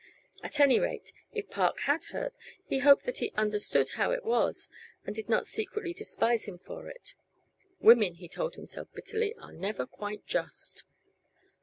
At 0.41 0.59
any 0.59 0.79
rate, 0.79 1.13
if 1.31 1.51
Park 1.51 1.81
had 1.81 2.05
heard, 2.05 2.35
he 2.65 2.79
hoped 2.79 3.05
that 3.05 3.19
he 3.19 3.31
understood 3.35 3.89
how 3.89 4.09
it 4.09 4.25
was 4.25 4.67
and 5.05 5.15
did 5.15 5.29
not 5.29 5.45
secretly 5.45 5.93
despise 5.93 6.45
him 6.45 6.57
for 6.57 6.89
it. 6.89 7.13
Women, 7.79 8.15
he 8.15 8.27
told 8.27 8.55
himself 8.55 8.91
bitterly, 8.95 9.35
are 9.35 9.53
never 9.53 9.85
quite 9.85 10.25
just. 10.25 10.85